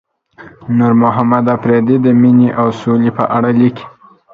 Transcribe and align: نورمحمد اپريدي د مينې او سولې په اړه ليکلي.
نورمحمد 0.77 1.45
اپريدي 1.55 1.95
د 2.05 2.07
مينې 2.21 2.49
او 2.59 2.67
سولې 2.81 3.09
په 3.17 3.23
اړه 3.37 3.49
ليکلي. 3.59 3.85